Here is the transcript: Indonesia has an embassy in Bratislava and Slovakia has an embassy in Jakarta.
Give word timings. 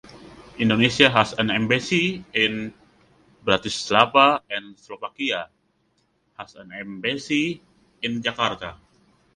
Indonesia 0.57 1.11
has 1.11 1.33
an 1.37 1.51
embassy 1.51 2.25
in 2.33 2.73
Bratislava 3.45 4.41
and 4.49 4.73
Slovakia 4.75 5.45
has 6.39 6.55
an 6.57 6.71
embassy 6.73 7.61
in 8.01 8.17
Jakarta. 8.25 8.79